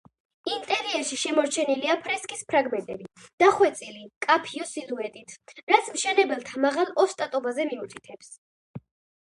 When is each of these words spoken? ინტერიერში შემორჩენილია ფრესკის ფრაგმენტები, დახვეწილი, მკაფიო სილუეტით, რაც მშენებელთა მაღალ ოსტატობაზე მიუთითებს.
ინტერიერში 0.51 1.17
შემორჩენილია 1.23 1.97
ფრესკის 2.07 2.41
ფრაგმენტები, 2.53 3.05
დახვეწილი, 3.43 4.01
მკაფიო 4.07 4.67
სილუეტით, 4.71 5.55
რაც 5.75 5.93
მშენებელთა 5.99 6.65
მაღალ 6.67 6.93
ოსტატობაზე 7.05 7.69
მიუთითებს. 7.73 8.37